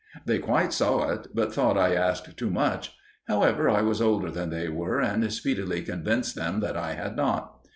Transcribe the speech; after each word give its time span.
They 0.25 0.39
quite 0.39 0.73
saw 0.73 1.09
it, 1.11 1.27
but 1.31 1.53
thought 1.53 1.77
I 1.77 1.93
asked 1.93 2.35
too 2.35 2.49
much. 2.49 2.97
However, 3.27 3.69
I 3.69 3.83
was 3.83 4.01
older 4.01 4.31
than 4.31 4.49
they 4.49 4.67
were, 4.67 4.99
and 4.99 5.31
speedily 5.31 5.83
convinced 5.83 6.33
them 6.33 6.59
that 6.61 6.75
I 6.75 6.93
had 6.93 7.15
not. 7.15 7.59